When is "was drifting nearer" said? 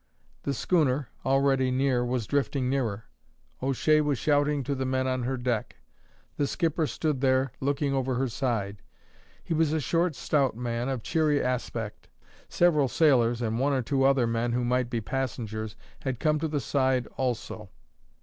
2.03-3.05